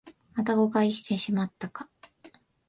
[0.33, 1.87] また誤解してしまったか